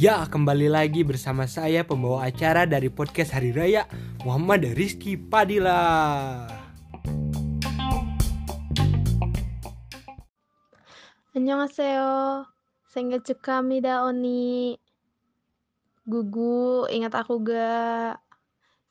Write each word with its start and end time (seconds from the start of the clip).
Ya, 0.00 0.24
kembali 0.24 0.72
lagi 0.72 1.04
bersama 1.04 1.44
saya 1.44 1.84
pembawa 1.84 2.24
acara 2.24 2.64
dari 2.64 2.88
podcast 2.88 3.36
Hari 3.36 3.52
Raya 3.52 3.84
Muhammad 4.24 4.64
Rizky 4.72 5.18
Padilla. 5.18 6.46
Annyeonghaseyo. 11.36 12.48
Sengetsukamida 12.88 14.08
Oni. 14.08 14.78
Gugu, 16.08 16.88
ingat 16.88 17.12
aku 17.18 17.42
gak? 17.44 18.22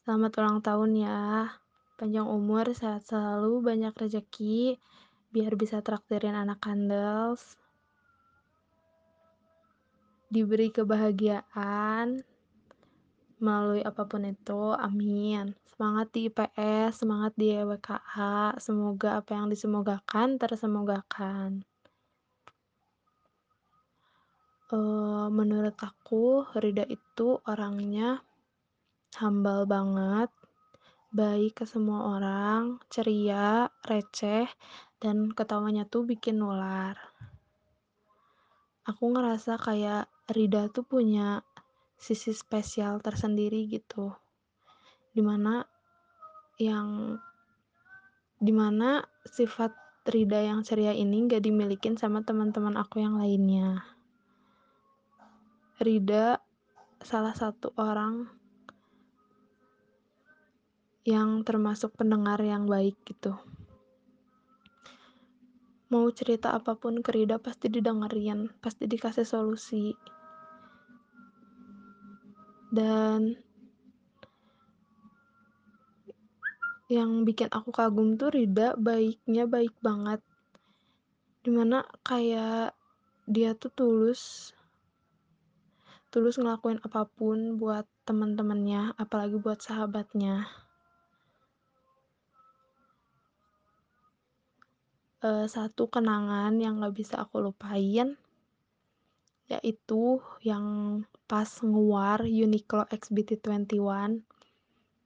Selamat 0.03 0.31
ulang 0.37 0.59
tahun 0.59 0.91
ya. 1.03 1.51
Panjang 1.99 2.29
umur, 2.29 2.69
sehat 2.71 3.03
selalu, 3.09 3.59
banyak 3.65 3.91
rezeki, 3.91 4.77
biar 5.29 5.53
bisa 5.53 5.81
traktirin 5.85 6.33
anak 6.33 6.61
kandels. 6.61 7.57
Diberi 10.29 10.69
kebahagiaan 10.69 12.21
melalui 13.39 13.81
apa 13.81 14.03
pun 14.05 14.27
itu, 14.27 14.75
amin. 14.75 15.55
Semangat 15.65 16.11
di 16.11 16.27
IPS, 16.27 17.01
semangat 17.01 17.33
di 17.39 17.55
WKA, 17.55 18.59
semoga 18.59 19.23
apa 19.23 19.31
yang 19.31 19.47
disemogakan 19.47 20.35
tersemogakan. 20.35 21.63
Uh, 24.69 25.31
menurut 25.33 25.73
aku, 25.81 26.45
Rida 26.53 26.85
itu 26.85 27.41
orangnya 27.47 28.21
humble 29.17 29.65
banget, 29.65 30.29
baik 31.09 31.63
ke 31.63 31.65
semua 31.65 32.13
orang, 32.19 32.77
ceria, 32.93 33.65
receh, 33.81 34.45
dan 34.99 35.31
ketawanya 35.31 35.87
tuh 35.87 36.03
bikin 36.03 36.39
nular. 36.43 36.99
Aku 38.83 39.11
ngerasa 39.11 39.55
kayak 39.59 40.11
Rida 40.27 40.67
tuh 40.69 40.83
punya 40.83 41.43
sisi 41.99 42.35
spesial 42.35 42.99
tersendiri 42.99 43.67
gitu. 43.67 44.11
Di 45.15 45.23
mana 45.23 45.63
yang 46.59 47.15
di 48.39 48.51
mana 48.55 49.03
sifat 49.27 49.75
Rida 50.07 50.41
yang 50.41 50.63
ceria 50.63 50.95
ini 50.95 51.27
gak 51.27 51.43
dimilikin 51.43 51.99
sama 51.99 52.23
teman-teman 52.23 52.79
aku 52.79 53.03
yang 53.03 53.19
lainnya. 53.19 53.83
Rida 55.79 56.43
salah 56.99 57.35
satu 57.35 57.71
orang 57.79 58.27
yang 61.07 61.43
termasuk 61.47 61.95
pendengar 61.95 62.39
yang 62.43 62.67
baik 62.67 62.99
gitu. 63.07 63.37
Mau 65.89 66.05
cerita 66.13 66.53
apa 66.53 66.77
pun 66.77 67.01
ke 67.01 67.09
Rida 67.09 67.41
pasti 67.41 67.65
didengerin, 67.65 68.53
pasti 68.61 68.85
dikasih 68.85 69.25
solusi. 69.25 69.97
Dan 72.69 73.33
yang 76.93 77.25
bikin 77.25 77.49
aku 77.49 77.73
kagum 77.73 78.21
tuh 78.21 78.29
Rida 78.29 78.77
baiknya 78.77 79.49
baik 79.49 79.73
banget. 79.81 80.21
Di 81.41 81.49
mana 81.49 81.81
kayak 82.05 82.77
dia 83.25 83.57
tuh 83.57 83.73
tulus 83.73 84.53
tulus 86.09 86.41
ngelakuin 86.41 86.81
apa 86.81 87.05
pun 87.05 87.61
buat 87.61 87.85
teman-temannya, 88.09 88.97
apalagi 88.97 89.37
buat 89.37 89.61
sahabatnya. 89.61 90.49
Uh, 95.23 95.45
satu 95.47 95.91
kenangan 95.91 96.55
yang 96.59 96.79
gak 96.83 96.95
bisa 96.95 97.19
aku 97.23 97.43
lupain 97.43 98.15
yaitu 99.49 100.21
yang 100.45 101.01
pas 101.25 101.49
nguar 101.65 102.21
Uniqlo 102.21 102.85
XBT21 102.93 104.21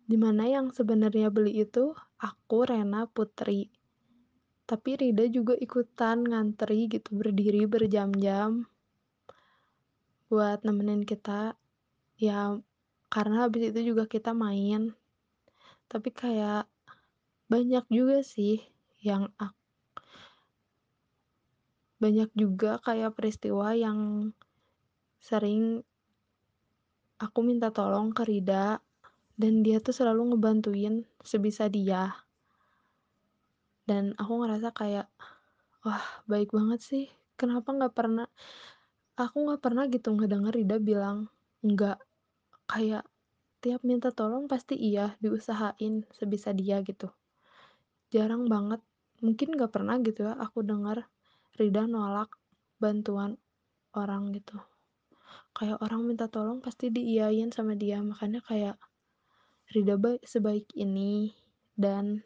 di 0.03 0.17
mana 0.19 0.43
yang 0.51 0.67
sebenarnya 0.75 1.31
beli 1.31 1.63
itu 1.63 1.95
aku 2.19 2.67
Rena 2.67 3.07
Putri. 3.07 3.71
Tapi 4.67 4.99
Rida 4.99 5.31
juga 5.31 5.55
ikutan 5.55 6.27
ngantri 6.27 6.91
gitu 6.91 7.15
berdiri 7.15 7.63
berjam-jam 7.63 8.67
buat 10.27 10.59
nemenin 10.67 11.07
kita. 11.07 11.55
Ya 12.19 12.59
karena 13.07 13.47
habis 13.47 13.71
itu 13.71 13.95
juga 13.95 14.11
kita 14.11 14.35
main. 14.35 14.91
Tapi 15.87 16.11
kayak 16.11 16.67
banyak 17.47 17.87
juga 17.87 18.27
sih 18.27 18.59
yang 18.99 19.31
aku 19.39 19.62
banyak 22.03 22.27
juga 22.35 22.83
kayak 22.83 23.15
peristiwa 23.15 23.71
yang 23.71 24.31
sering 25.23 25.87
aku 27.15 27.39
minta 27.39 27.71
tolong 27.71 28.11
ke 28.11 28.27
Rida 28.27 28.83
dan 29.39 29.63
dia 29.63 29.79
tuh 29.79 29.95
selalu 29.95 30.35
ngebantuin 30.35 31.07
sebisa 31.23 31.71
dia. 31.71 32.11
Dan 33.87 34.11
aku 34.19 34.43
ngerasa 34.43 34.75
kayak 34.75 35.07
wah 35.87 36.03
baik 36.27 36.51
banget 36.51 36.83
sih. 36.83 37.05
Kenapa 37.39 37.71
nggak 37.71 37.95
pernah 37.95 38.27
aku 39.15 39.47
nggak 39.47 39.61
pernah 39.63 39.87
gitu 39.87 40.11
ngedenger 40.11 40.51
Rida 40.51 40.77
bilang 40.83 41.31
nggak. 41.63 42.03
Kayak 42.67 43.07
tiap 43.63 43.79
minta 43.87 44.11
tolong 44.11 44.51
pasti 44.51 44.75
iya 44.75 45.15
diusahain 45.23 46.03
sebisa 46.11 46.51
dia 46.51 46.83
gitu. 46.83 47.07
Jarang 48.11 48.51
banget. 48.51 48.83
Mungkin 49.23 49.55
nggak 49.55 49.71
pernah 49.71 49.95
gitu 50.03 50.27
ya 50.27 50.35
aku 50.35 50.67
dengar 50.67 51.07
Rida 51.53 51.85
nolak 51.85 52.33
bantuan 52.81 53.37
orang 53.93 54.33
gitu. 54.33 54.57
Kayak 55.53 55.85
orang 55.85 56.01
minta 56.09 56.25
tolong 56.25 56.65
pasti 56.65 56.89
diiyain 56.89 57.53
sama 57.53 57.77
dia 57.77 58.01
makanya 58.01 58.41
kayak 58.41 58.75
Rida 59.69 60.01
baik 60.01 60.25
sebaik 60.25 60.65
ini 60.73 61.29
dan 61.77 62.25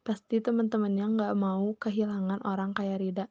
pasti 0.00 0.40
teman-temannya 0.40 1.20
nggak 1.20 1.34
mau 1.36 1.76
kehilangan 1.76 2.40
orang 2.48 2.72
kayak 2.72 3.04
Rida. 3.04 3.26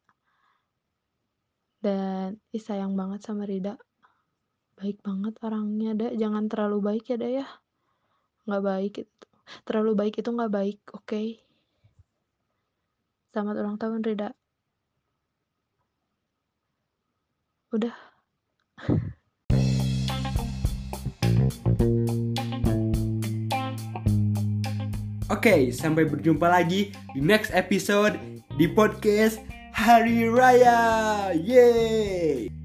Dan 1.82 2.38
ih 2.54 2.62
sayang 2.62 2.94
banget 2.94 3.26
sama 3.26 3.50
Rida. 3.50 3.82
Baik 4.78 5.02
banget 5.02 5.34
orangnya 5.42 5.98
dah 5.98 6.14
jangan 6.14 6.46
terlalu 6.46 6.94
baik 6.94 7.10
ya 7.10 7.18
dah 7.18 7.32
ya. 7.42 7.48
Nggak 8.46 8.64
baik 8.64 8.94
itu 9.02 9.26
terlalu 9.66 9.92
baik 9.98 10.14
itu 10.22 10.30
nggak 10.30 10.54
baik 10.54 10.80
oke? 10.94 11.10
okay? 11.10 11.47
Selamat 13.38 13.62
ulang 13.62 13.78
tahun 13.78 14.02
Rida. 14.02 14.34
Udah. 17.70 17.94
Oke, 25.30 25.70
sampai 25.70 26.10
berjumpa 26.10 26.50
lagi 26.50 26.90
di 27.14 27.22
next 27.22 27.54
episode 27.54 28.18
di 28.58 28.66
podcast 28.66 29.38
Hari 29.70 30.34
Raya. 30.34 31.30
Yeay! 31.38 32.57